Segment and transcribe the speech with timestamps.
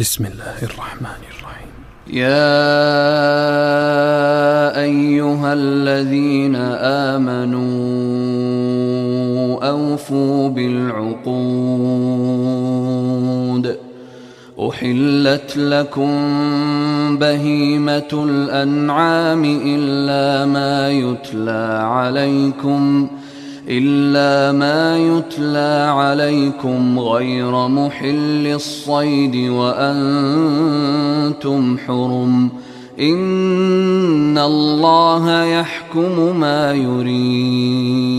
[0.00, 1.72] بسم الله الرحمن الرحيم.
[2.06, 2.28] يا
[4.80, 6.56] أيها الذين
[7.16, 7.58] آمنوا
[9.68, 11.24] أوفوا بالعقود.
[14.68, 16.12] أحلت لكم
[17.18, 23.08] بهيمة الأنعام إلا ما يتلى عليكم.
[23.70, 30.48] إلا ما يتلى عليكم غير محل الصيد وأنتم
[31.86, 32.50] حرم.
[33.00, 38.18] إن الله يحكم ما يريد.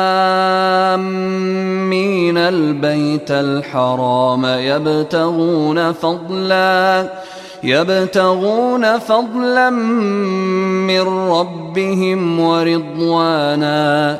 [0.95, 7.09] آمين البيت الحرام يبتغون فضلا
[7.63, 9.69] يبتغون فضلا
[10.89, 14.19] من ربهم ورضوانا.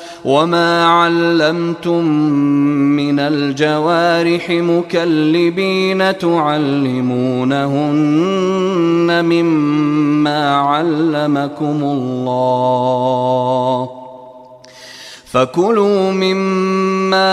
[0.25, 2.05] وما علمتم
[2.95, 7.65] من الجوارح مكلبين تعلمونهن
[9.25, 13.21] مما علمكم الله
[15.25, 17.31] فكلوا مما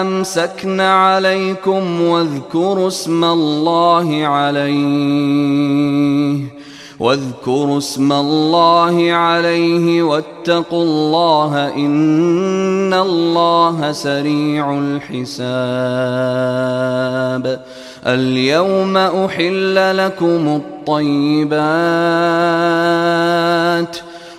[0.00, 5.34] امسكن عليكم واذكروا اسم الله عليه
[7.00, 15.34] واذكروا اسم الله عليه واتقوا الله إن الله سريع الحساب.
[18.06, 21.64] اليوم أحل لكم الطيبات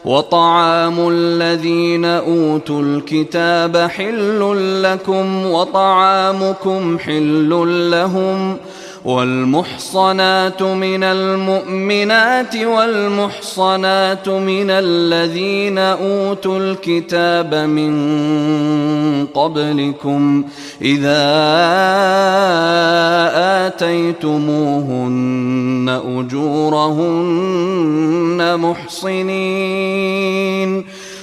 [0.05, 7.49] وطعام الذين أوتوا الكتاب حل لكم وطعامكم حل
[7.91, 8.57] لهم
[9.05, 17.95] والمحصنات من المؤمنات والمحصنات من الذين أوتوا الكتاب من
[19.25, 20.43] قبلكم
[20.81, 21.23] إذا
[23.67, 25.05] آتيتموهن
[26.17, 27.35] أجورهن
[28.59, 30.05] محصنين.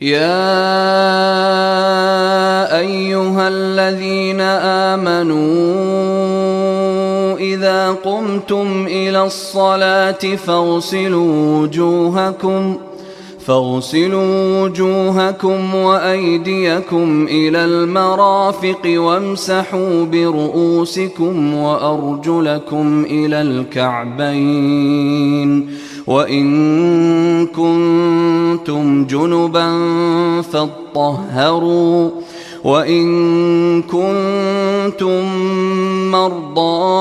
[0.00, 0.28] يا
[2.78, 4.40] أيها الذين
[5.00, 5.36] آمنوا
[7.38, 12.76] إذا قمتم إلى الصلاة فاغسلوا وجوهكم
[13.46, 24.86] فاغسلوا وجوهكم وأيديكم إلى المرافق وامسحوا برؤوسكم وأرجلكم إلى الكعبين.
[26.06, 29.68] وإن كنتم جنبا
[30.42, 32.10] فاطهروا
[32.64, 35.22] وإن كنتم
[36.10, 36.96] مرضى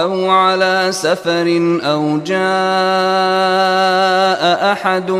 [0.00, 2.40] أو على سفر أو جاء
[4.72, 5.10] أحد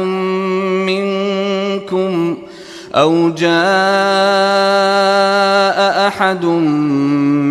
[0.91, 2.37] منكم
[2.95, 3.51] أو جاء
[6.09, 6.45] أحد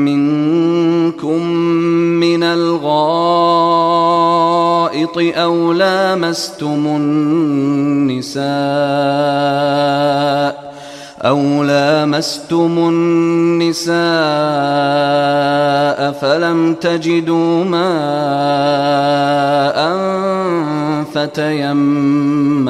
[0.03, 1.43] منكم
[2.19, 2.43] من
[4.99, 8.39] الغائط أو لامستم النساء
[11.21, 13.99] أو لامستم النساء
[16.11, 18.79] فلم تجدوا ماء
[21.13, 22.69] فتيمموا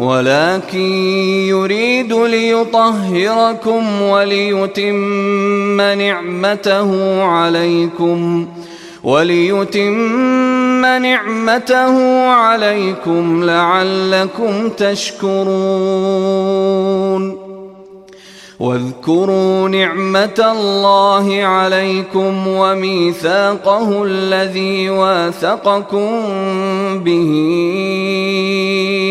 [0.00, 0.92] ولكن
[1.52, 8.46] يريد ليطهركم وليتم نعمته عليكم
[9.04, 15.50] وليتم نعمته عليكم لعلكم تشكرون.
[18.60, 26.10] واذكروا نعمة الله عليكم وميثاقه الذي واثقكم
[27.04, 27.30] به.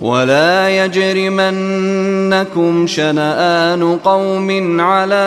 [0.00, 5.26] ولا يجرمنكم شنآن قوم على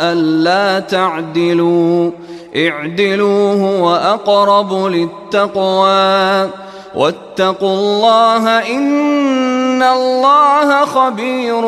[0.00, 2.10] ألا تعدلوا.
[2.56, 6.48] اعدلوا هو أقرب للتقوى.
[6.94, 11.60] واتقوا الله إن الله خبير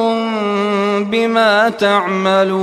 [1.11, 2.63] بما تعملون.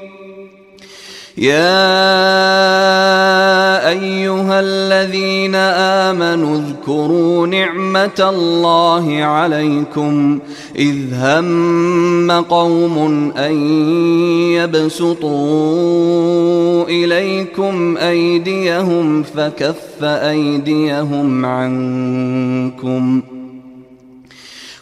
[1.41, 1.89] يا
[3.89, 10.39] أيها الذين آمنوا اذكروا نعمة الله عليكم
[10.75, 13.53] إذ هم قوم أن
[14.53, 15.29] يبسطوا
[16.83, 23.21] إليكم أيديهم فكف أيديهم عنكم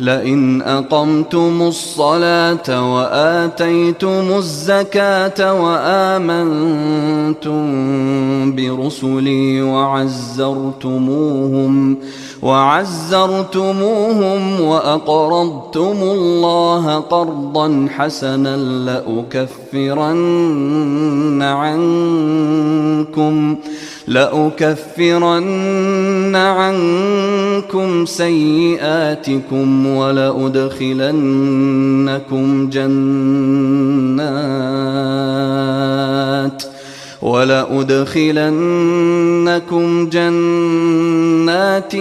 [0.00, 7.56] لئن أقمتم الصلاة وآتيتم الزكاة وآمنتم
[8.56, 10.96] برسلي وعزرتموهم
[12.42, 13.80] وعزرتموهم
[14.60, 18.56] وأقرضتم الله قرضا حسنا
[19.76, 22.56] لأكفرن عنكم
[24.08, 25.56] لأكفرن
[26.36, 31.10] عنكم سيئاتكم ولأدخلنكم
[32.70, 33.86] جنات
[37.22, 38.48] ولأدخلنكم
[40.08, 41.92] جنات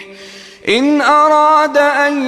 [0.69, 2.25] إن أراد أن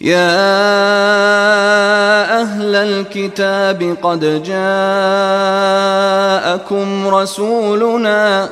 [0.00, 0.40] يا
[2.40, 4.68] أهل الكتاب قد جاءكم
[7.08, 8.48] رسولنا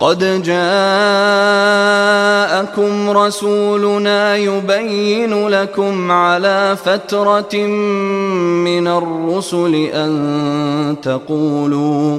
[0.00, 0.58] قد جاءكم
[3.10, 7.56] رسولنا يبين لكم على فترة
[8.64, 12.18] من الرسل أن تقولوا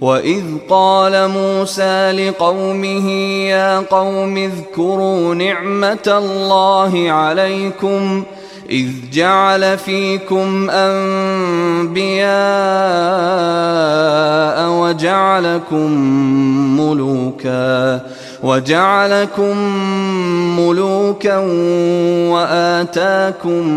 [0.00, 3.10] واذ قال موسى لقومه
[3.48, 8.22] يا قوم اذكروا نعمه الله عليكم
[8.70, 12.24] إذ جعل فيكم أنبياء
[14.70, 15.90] وجعلكم
[16.80, 18.00] ملوكا
[18.44, 19.56] وجعلكم
[20.60, 21.36] ملوكا
[22.28, 23.68] وآتاكم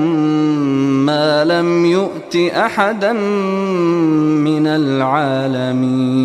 [1.05, 3.13] ما لم يؤت أحدا
[4.43, 6.17] من العالمين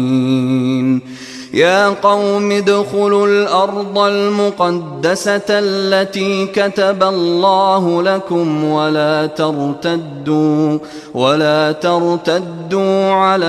[1.53, 10.79] يا قوم ادخلوا الأرض المقدسة التي كتب الله لكم ولا ترتدوا
[11.15, 13.45] ولا ترتدوا على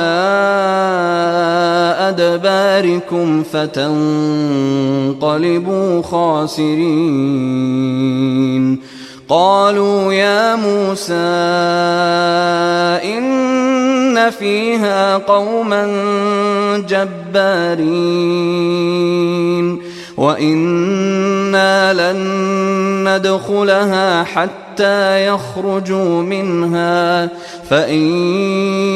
[1.99, 4.41] أدباركم فتنقلبوا
[6.01, 7.63] خاسرين.
[9.29, 11.13] قالوا يا موسى
[13.17, 13.23] إن
[14.29, 15.87] فيها قوما
[16.87, 18.43] جبارين
[20.17, 22.19] وإنا لن
[23.07, 27.29] ندخلها حتى يخرجوا منها
[27.69, 28.01] فإن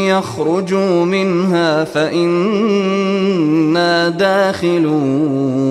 [0.07, 2.89] يخرجوا منها فإنا
[4.09, 5.67] داخلون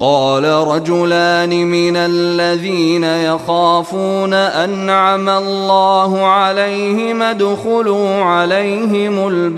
[0.00, 9.56] قال رجلان من الذين يخافون أنعم الله عليهم ادخلوا عليهم الباب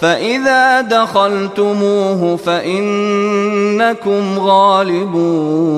[0.00, 5.74] فإذا دخلتموه فإنكم غالبون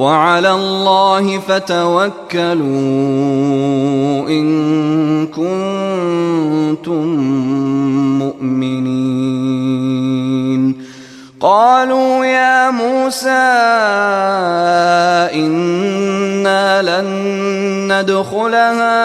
[0.00, 2.64] وعلى الله فتوكلوا
[4.28, 4.46] إن
[5.26, 7.06] كنتم
[8.18, 9.60] مؤمنين.
[11.40, 13.28] قالوا يا موسى
[15.34, 17.08] إنا لن
[17.92, 19.00] ندخلها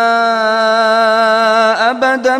[1.91, 2.37] أبدا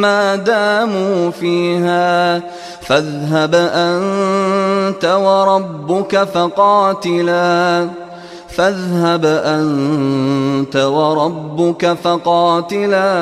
[0.00, 2.42] ما داموا فيها.
[2.86, 7.88] فاذهب أنت وربك فقاتلا.
[8.56, 13.12] فاذهب أنت وربك فقاتلا.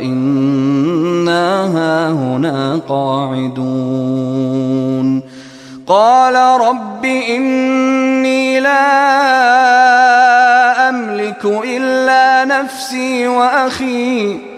[0.00, 3.58] إنا هاهنا قاعدون.
[5.86, 9.28] قال رب إني لا
[10.88, 14.57] أملك إلا نفسي وأخي.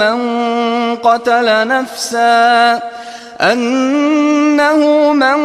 [0.00, 2.80] من قتل نفساً
[3.40, 5.38] أنه من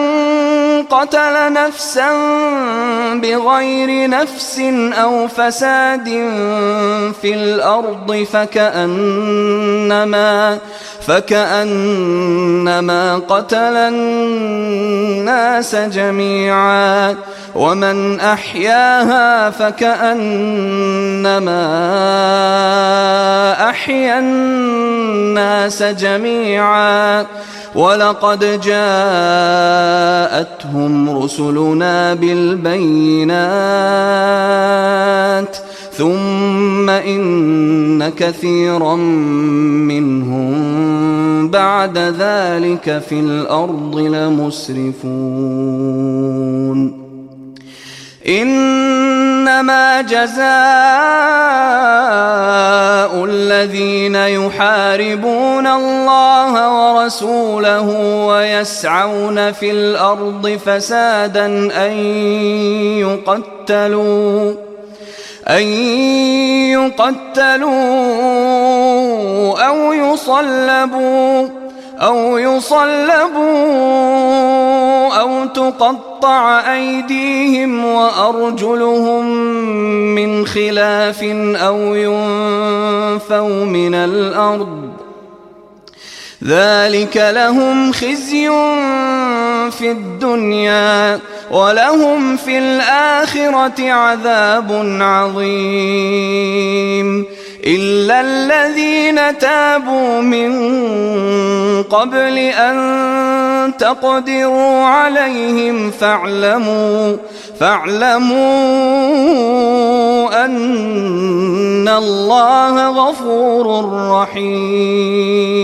[0.84, 2.10] قتل نفسا
[3.14, 4.60] بغير نفس
[4.94, 6.06] أو فساد
[7.22, 9.38] في الأرض فكأنما
[11.08, 17.16] فكأنما قتل الناس جميعا
[17.56, 20.50] ومن أحياها فكأنما
[23.70, 27.26] أحيا الناس جميعا.
[27.76, 28.84] ولقد جاءتهم
[31.24, 33.36] رسلنا بالبينات
[35.98, 38.96] ثم إن كثيرا
[39.86, 40.56] منهم
[41.50, 45.16] بعد ذلك في الأرض لمسرفون
[48.28, 50.46] إنما جزاء
[53.26, 56.54] الذين يحاربون الله
[56.94, 57.88] ورسوله
[58.28, 61.46] ويسعون في الأرض فسادا
[61.86, 61.92] أن
[63.00, 64.65] يقتلوا
[65.48, 65.64] أن
[66.74, 67.70] يقتلوا
[69.68, 71.48] أو يصلبوا
[72.02, 73.46] أو يصلبوا
[75.22, 79.26] أو تقطع أيديهم وأرجلهم
[80.16, 81.24] من خلاف
[81.56, 84.95] أو ينفوا من الأرض
[86.44, 88.50] ذلك لهم خزي
[89.72, 91.20] في الدنيا
[91.52, 96.56] ولهم في الآخرة عذاب عظيم.
[97.66, 100.54] إلا الذين تابوا من
[101.84, 107.18] قبل أن تقدروا عليهم فاعلموا
[107.60, 108.36] فاعلموا
[110.46, 113.66] أن الله غفور
[114.12, 115.56] رحيم.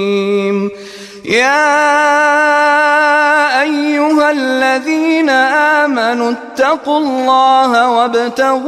[1.26, 1.92] يا
[3.62, 8.62] أيها الذين آمنوا اتقوا الله وابتغوا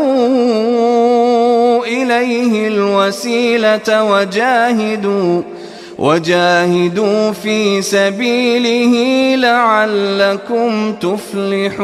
[1.85, 5.41] إليه الوسيلة وجاهدوا
[5.99, 11.83] وجاهدوا في سبيله لعلكم تفلحون.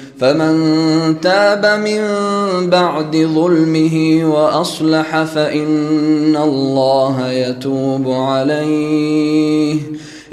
[0.21, 2.01] فمن تاب من
[2.69, 9.75] بعد ظلمه وأصلح فإن الله يتوب عليه.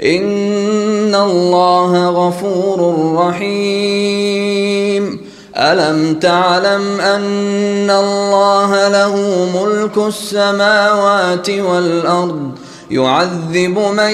[0.03, 5.19] إن الله غفور رحيم.
[5.57, 9.15] ألم تعلم أن الله له
[9.63, 12.51] ملك السماوات والأرض
[12.91, 14.13] يعذب من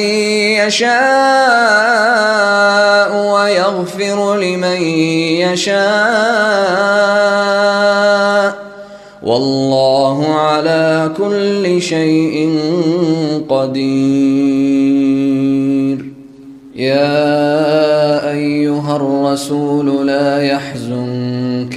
[0.65, 0.95] يشاء
[3.33, 4.81] ويغفر لمن
[5.41, 5.85] يشاء.
[9.23, 12.59] والله على كل شيء
[13.49, 14.85] قدير.
[16.75, 21.14] يا أيها الرسول لا يحزنك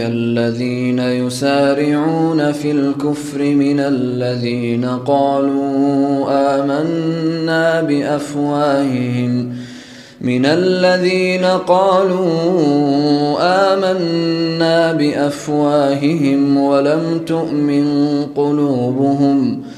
[0.00, 9.52] الذين يسارعون في الكفر من الذين قالوا آمنا بأفواههم.
[10.20, 12.28] من الذين قالوا
[13.40, 17.86] آمنا بأفواههم ولم تؤمن
[18.36, 19.77] قلوبهم ۖ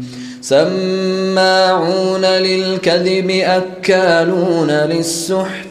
[0.41, 5.70] سماعون للكذب أكالون للسحت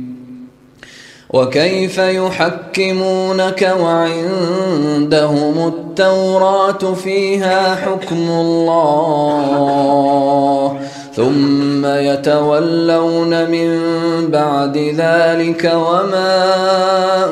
[1.33, 9.61] وكيف يحكمونك وعندهم التوراة فيها حكم الله
[11.15, 13.79] ثم يتولون من
[14.27, 16.43] بعد ذلك وما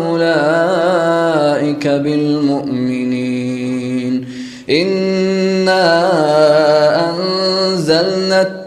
[0.07, 3.29] أولئك بالمؤمنين.
[4.69, 6.09] إنا
[7.09, 8.58] أنزلنا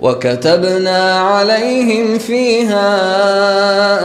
[0.00, 2.88] وكتبنا عليهم فيها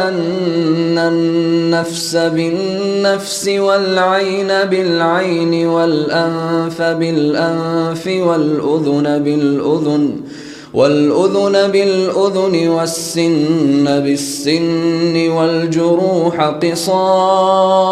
[0.08, 10.22] أن النفس بالنفس والعين بالعين والأنف بالأنف والأذن بالأذن
[10.74, 17.92] والأذن بالأذن والسن بالسن والجروح قصاص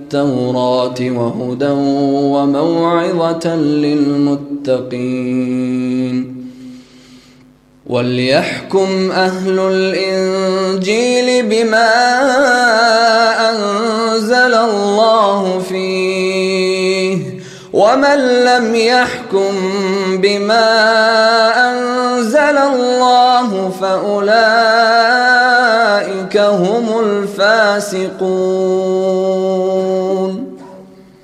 [1.01, 1.69] وهدى
[2.35, 5.11] وموعظة للمتقين
[7.87, 11.91] وليحكم أهل الإنجيل بما
[13.49, 17.17] أنزل الله فيه
[17.73, 19.51] ومن لم يحكم
[20.17, 20.69] بما
[21.69, 24.31] أنزل الله فأولئك
[26.37, 28.11] هم الفاسقون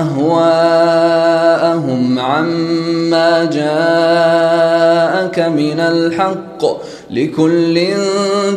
[0.00, 0.98] أهواءهم
[2.18, 6.64] عما جاءك من الحق
[7.10, 7.80] لكل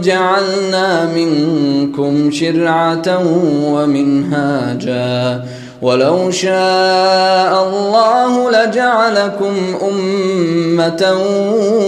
[0.02, 3.24] جعلنا منكم شرعة
[3.64, 5.44] ومنهاجا.
[5.82, 9.56] ولو شاء الله لجعلكم
[9.92, 11.18] أمة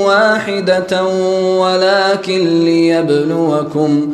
[0.05, 1.03] واحدة
[1.57, 4.13] ولكن ليبلوكم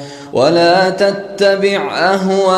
[0.33, 2.51] ولا تتبع أهواءهم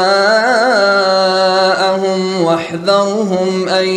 [2.43, 3.87] واحذرهم أن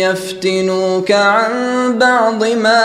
[0.00, 1.52] يفتنوك عن
[1.98, 2.84] بعض ما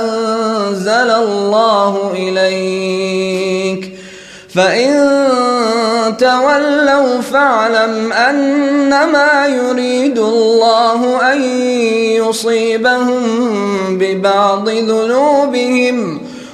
[0.00, 3.94] أنزل الله إليك.
[4.54, 4.94] فإن
[6.18, 11.42] تولوا فاعلم أنما يريد الله أن
[12.22, 13.22] يصيبهم
[13.98, 16.20] ببعض ذنوبهم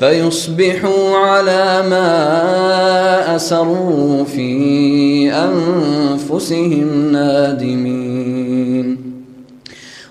[0.00, 8.98] فيصبحوا على ما أسروا في أنفسهم نادمين.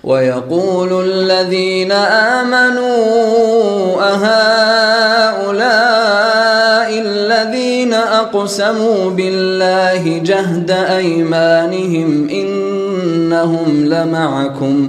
[0.04, 2.96] ويقول الذين آمنوا
[4.00, 5.78] أهؤلاء
[7.00, 14.88] الذين أقسموا بالله جهد أيمانهم إنهم لمعكم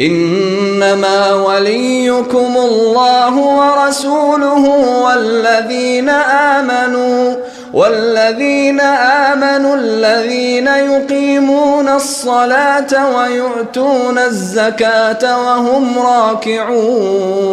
[0.00, 4.64] إنما وليكم الله ورسوله
[5.04, 7.34] والذين آمنوا
[7.74, 8.80] والذين
[9.30, 17.52] آمنوا الذين يقيمون الصلاة ويؤتون الزكاة وهم راكعون.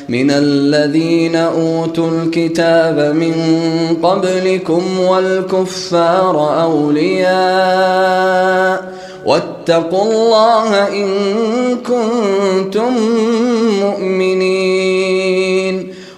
[0.11, 3.33] من الذين أوتوا الكتاب من
[4.03, 8.11] قبلكم والكفار أولياء
[9.25, 11.07] واتقوا الله إن
[11.87, 12.93] كنتم
[13.81, 15.70] مؤمنين.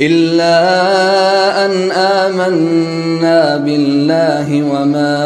[0.00, 0.56] إلا
[1.66, 5.16] أن آمنا بالله وما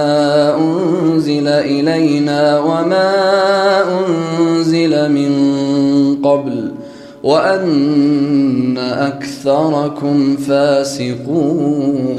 [0.56, 3.14] أنزل إلينا وما
[3.98, 5.32] أنزل من
[6.22, 6.72] قبل
[7.22, 12.18] وأن أكثركم فاسقون.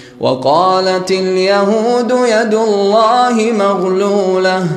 [0.21, 4.67] وقالت اليهود يد الله مغلولة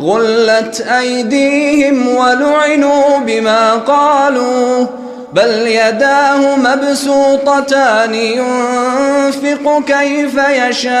[0.00, 4.86] غلت أيديهم ولعنوا بما قالوا
[5.32, 10.34] بل يداه مبسوطتان ينفق كيف
[10.68, 11.00] يشاء.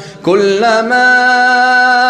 [0.25, 1.11] كلما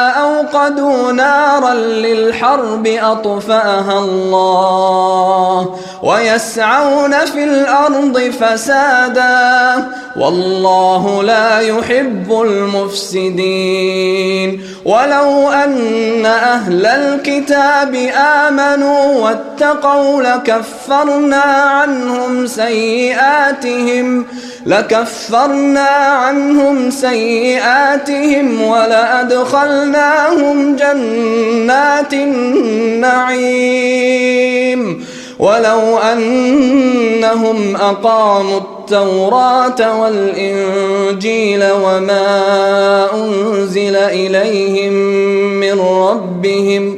[0.10, 13.82] أوقدوا نارا للحرب أطفأها الله ويسعون في الأرض فسادا والله لا يحب المفسدين
[14.86, 17.96] ولو أن أهل الكتاب
[18.48, 24.26] آمنوا واتقوا لكفرنا عنهم سيئاتهم
[24.66, 26.90] لكفرنا عنهم
[28.06, 33.92] سيئاتهم ولأدخلناهم جنات النعيم.
[35.40, 44.94] ولو أنهم أقاموا التوراة والإنجيل وما أنزل إليهم
[45.60, 46.98] من ربهم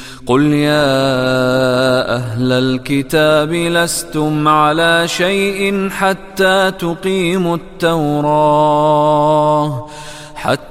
[0.31, 9.07] قل يا أهل الكتاب لستم على شيء حتى تقيموا التوراه
[10.35, 10.70] حتى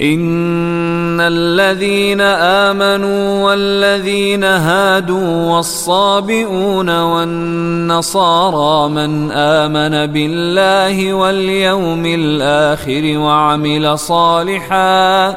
[0.00, 15.36] إن الذين آمنوا والذين هادوا والصابئون والنصارى من آمن بالله واليوم الآخر وعمل صالحا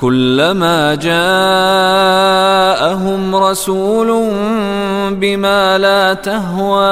[0.00, 1.20] كلما جاءهم
[3.36, 4.08] رسول
[5.10, 6.86] بما لا تهوى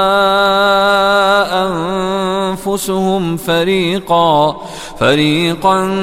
[2.52, 4.56] أنفسهم فريقا
[5.00, 5.94] فريقا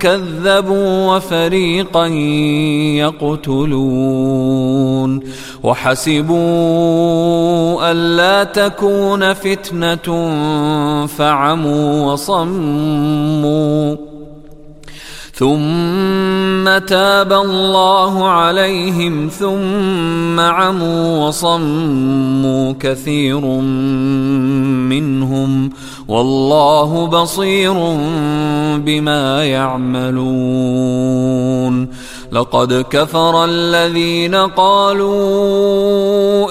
[0.00, 2.06] كذبوا وفريقا
[3.46, 5.20] يقتلون.
[5.62, 6.40] وحسبوا
[7.92, 10.26] الا تكون فتنة
[11.06, 14.05] فعموا وصموا.
[15.38, 23.40] ثم تاب الله عليهم ثم عموا وصموا كثير
[24.88, 25.70] منهم
[26.08, 27.74] والله بصير
[28.76, 30.26] بما يعملون
[32.32, 35.22] لقد كفر الذين قالوا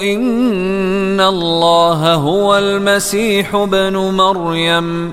[0.02, 5.12] إن الله هو المسيح ابن مريم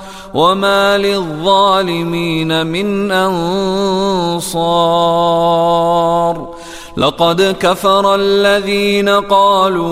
[0.33, 4.61] وما للظالمين من انصار
[6.97, 9.91] لقد كفر الذين قالوا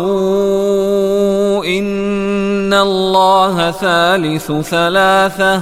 [1.66, 5.62] ان الله ثالث ثلاثة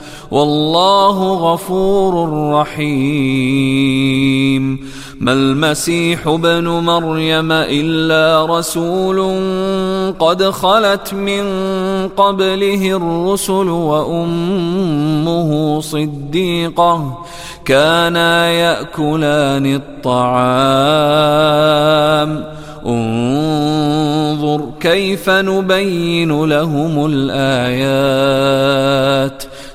[0.31, 2.13] والله غفور
[2.53, 4.11] رحيم.
[5.19, 9.19] ما المسيح ابن مريم إلا رسول
[10.19, 11.43] قد خلت من
[12.07, 15.01] قبله الرسل وأمه
[15.81, 17.23] صديقة
[17.65, 21.01] كانا يأكلان الطعام.
[22.85, 28.11] انظر كيف نبين لهم الآيات.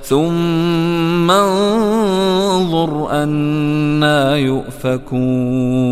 [0.09, 5.85] ثم انظر أنا يؤفكون.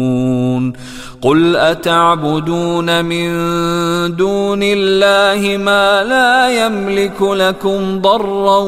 [1.22, 3.28] قل أتعبدون من
[4.16, 8.58] دون الله ما لا يملك لكم ضرا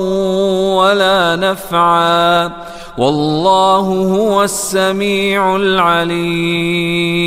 [0.74, 2.52] ولا نفعا.
[2.98, 3.86] والله
[4.18, 7.26] هو السميع العليم.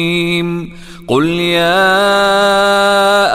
[1.09, 1.91] قل يا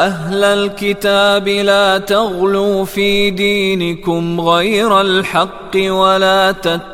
[0.06, 6.93] أهل الكتاب لا تغلوا في دينكم غير الحق ولا تتبعوا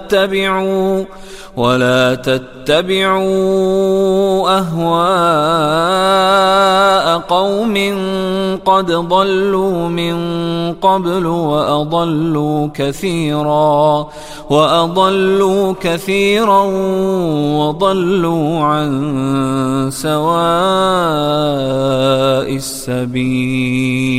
[1.56, 3.28] ولا تتبعوا
[4.58, 6.00] أهواء
[7.18, 7.74] قوم
[8.64, 10.14] قد ضلوا من
[10.72, 14.08] قبل وأضلوا كثيرا
[14.50, 16.62] وأضلوا كثيرا
[17.58, 20.20] وضلوا عن سواء
[22.90, 24.10] السبيل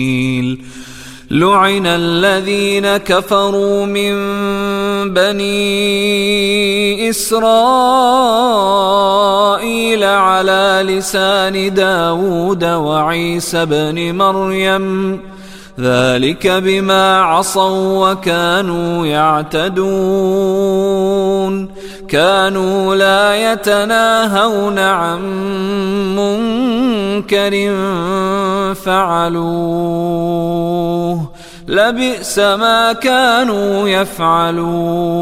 [1.31, 4.13] لعن الذين كفروا من
[5.13, 8.81] بني اسرائيل
[10.01, 15.19] أنزل على لسان داود وعيسى بن مريم
[15.79, 19.81] ذلك بما عصوا وكانوا يعتدون.
[22.09, 25.21] كانوا لا يتناهون عن
[26.15, 27.75] منكر
[28.73, 30.11] فعلوه.
[31.67, 35.21] لبئس ما كانوا يفعلون.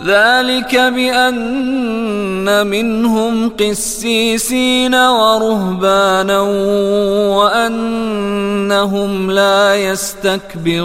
[0.00, 6.40] ذلك بأن منهم قسيسين ورهبانا
[7.38, 10.84] وأنهم لا يستكبرون.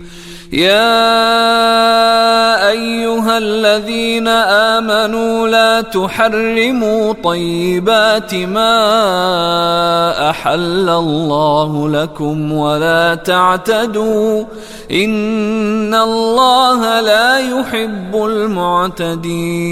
[0.51, 0.91] يا
[2.69, 8.69] أيها الذين آمنوا لا تحرموا طيبات ما
[10.29, 14.43] أحل الله لكم ولا تعتدوا
[14.91, 19.71] إن الله لا يحب المعتدين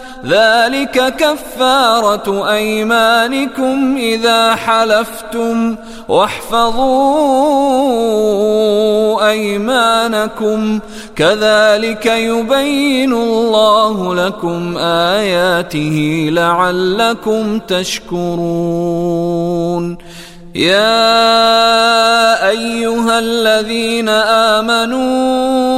[0.25, 5.75] ذلك كفارة أيمانكم إذا حلفتم
[6.07, 7.71] واحفظوا
[9.29, 10.79] أيمانكم
[11.15, 19.01] كذلك يبين الله لكم آياته لعلكم تشكرون
[20.55, 24.09] يا أيها الذين
[24.59, 25.71] آمنوا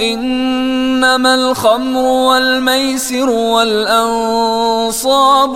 [0.00, 4.36] إنما الخمر والميسر والأنصاب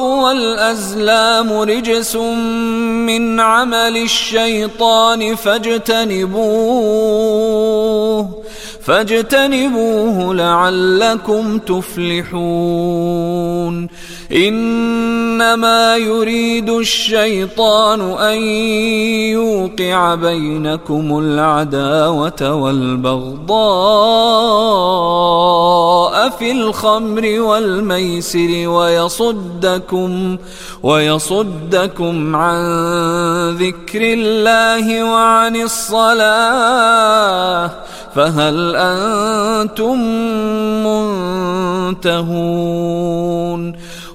[0.01, 6.47] والأزلام رجس من عمل الشيطان فاجتنبوه
[8.85, 13.17] فاجتنبوه لعلكم تفلحون.
[14.33, 18.01] إنما يريد الشيطان
[18.33, 18.39] أن
[19.33, 23.47] يوقع بينكم العداوة والبغضاء
[26.31, 30.37] في الخمر والميسر ويصدكم
[30.83, 32.61] ويصدكم عن
[33.57, 36.97] ذكر الله وعن الصلاة
[38.15, 39.99] فهل أنتم
[41.97, 43.73] منتهون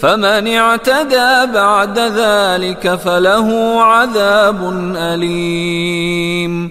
[0.00, 6.70] فمن اعتدى بعد ذلك فله عذاب أليم.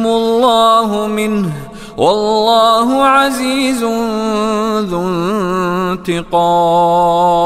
[0.05, 1.51] الله منه
[1.97, 3.83] والله عزيز
[4.83, 5.07] ذو
[5.99, 7.39] انتقام.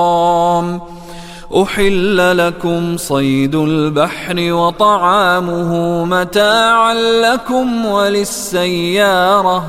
[1.61, 9.65] أحل لكم صيد البحر وطعامه متاعا لكم وللسيارة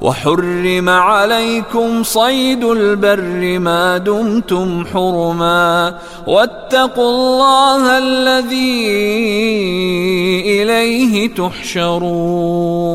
[0.00, 5.94] وحرم عليكم صيد البر ما دمتم حرما
[6.26, 8.86] واتقوا الله الذي
[10.62, 12.88] إليه تحشرون.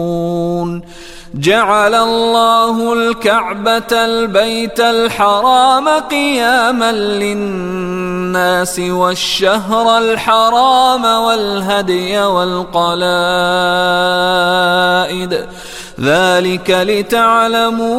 [1.35, 13.03] جعل الله الكعبة البيت الحرام قياما للناس والشهر الحرام والهدي والقلائد
[15.99, 17.93] ذلك لتعلموا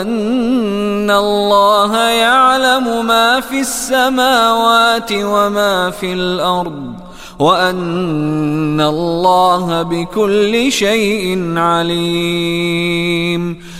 [0.00, 6.92] أن الله يعلم ما في السماوات وما في الأرض
[7.38, 13.56] وأن الله بكل شيء عليم.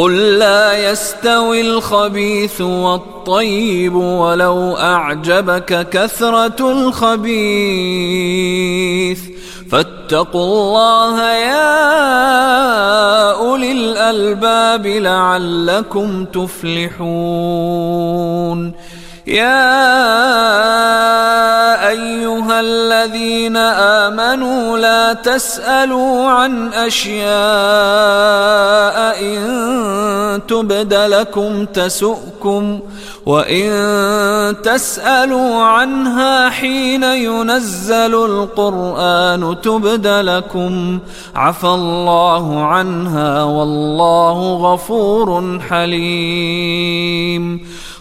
[0.00, 7.30] قل لا يستوي الخبيث والطيب ولو أعجبك كثرة الخبيث.
[9.70, 11.70] فاتقوا الله يا
[13.32, 17.10] أولي الألباب لعلكم تفلحون.
[19.30, 19.70] يا
[21.88, 27.30] أيها الذين آمنوا لا تسألوا عن أشياء
[29.22, 32.80] إن تبد لكم تسؤكم
[33.26, 40.98] وإن تسألوا عنها حين ينزل القرآن تبد لكم
[41.34, 47.60] عفى الله عنها والله غفور حليم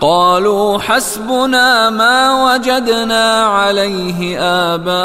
[0.00, 5.04] قالوا حسبنا ما وجدنا عليه آباءنا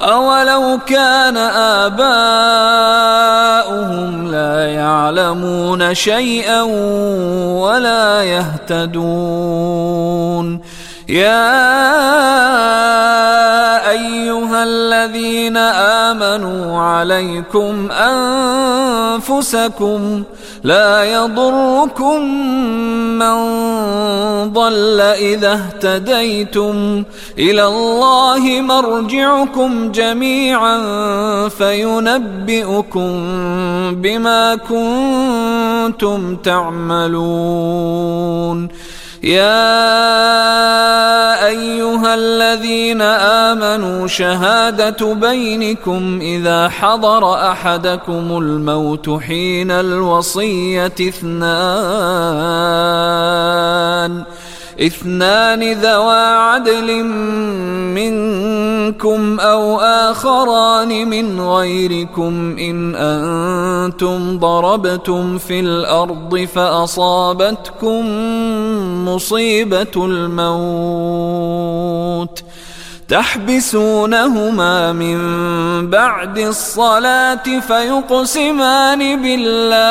[0.00, 1.36] أولو كان
[1.86, 2.70] آباؤهم
[4.30, 6.62] لا يعلمون شيئا
[7.62, 9.80] ولا يهتدون.
[11.08, 11.70] يا
[13.90, 15.56] أيها الذين
[16.06, 17.90] آمنوا عليكم
[19.20, 20.24] أنفسكم
[20.64, 22.20] لا يضركم
[23.18, 23.36] من
[24.52, 27.04] ضل إذا اهتديتم.
[27.38, 30.78] إلى الله مرجعكم جميعا
[31.48, 33.12] فينبئكم
[33.94, 37.70] بما كنتم تعملون.
[39.22, 39.86] يا
[41.46, 51.40] أيها الذين آمنوا شهادة بينكم إذا حضر أحدكم الموت حين الوصية اثنان
[54.80, 57.04] اثنان ذوا عدل
[57.94, 68.06] منكم أو آخران من غيركم إن أنتم ضربتم في الأرض فأصابتكم
[69.08, 71.50] مصيبة الموت
[73.08, 75.20] تحبسونهما من
[75.90, 79.90] بعد الصلاة فيقسمان بالله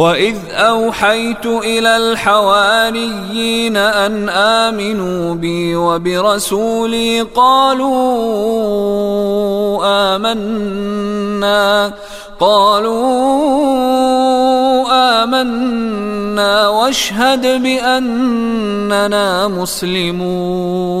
[0.00, 7.90] واذ اوحيت إلى الحواريين ان امنوا بي وبرسولي قالوا
[10.16, 11.92] امنا
[12.40, 13.00] قالوا
[15.22, 21.00] آمنا واشهد بأننا مسلمون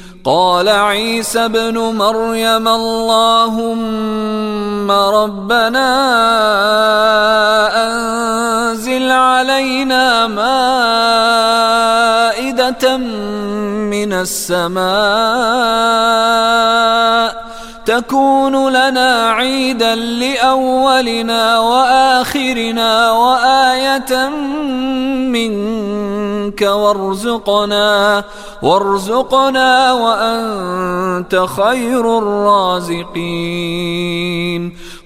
[0.23, 3.71] قال عيسى ابن مريم اللهم
[4.91, 5.89] ربنا
[7.87, 10.57] أنزل علينا مائدة
[13.89, 14.91] من السماء
[17.85, 24.29] تكون لنا عيدا لأولنا وآخرنا وآية
[25.29, 28.23] منك وارزقنا
[28.61, 33.81] وارزقنا وأنت خير الرازقين.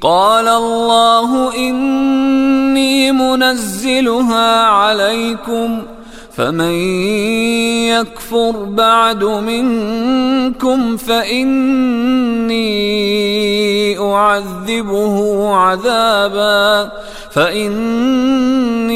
[0.01, 5.83] قال الله إني منزلها عليكم.
[6.37, 6.73] فمن
[7.87, 12.65] يكفر بعد منكم فإني
[13.99, 16.91] أعذبه عذابا
[17.31, 18.95] فإني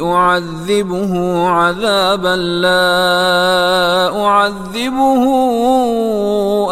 [0.00, 5.24] أعذبه عذابا لا أعذبه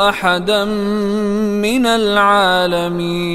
[0.09, 3.35] أحدا من العالمين.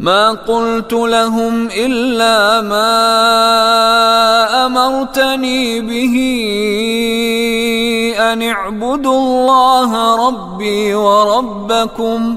[0.00, 2.96] ما قلت لهم إلا ما
[4.66, 6.16] أمرتني به
[8.18, 12.36] أن اعبدوا الله ربي وربكم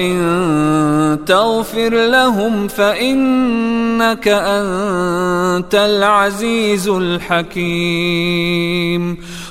[0.00, 8.36] وان تغفر لهم فانك انت العزيز الحكيم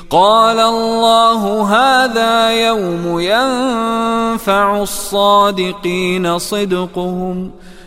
[0.10, 7.52] قال الله هذا يوم ينفع الصادقين صدقهم